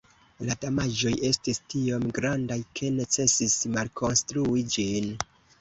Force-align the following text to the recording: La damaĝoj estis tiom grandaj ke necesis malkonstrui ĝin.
La 0.47 0.53
damaĝoj 0.61 1.11
estis 1.29 1.59
tiom 1.75 2.07
grandaj 2.19 2.59
ke 2.79 2.91
necesis 2.97 3.59
malkonstrui 3.77 4.69
ĝin. 4.79 5.17